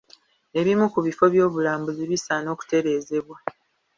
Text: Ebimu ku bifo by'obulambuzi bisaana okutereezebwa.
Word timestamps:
Ebimu 0.59 0.85
ku 0.93 0.99
bifo 1.05 1.25
by'obulambuzi 1.33 2.03
bisaana 2.11 2.47
okutereezebwa. 2.55 3.37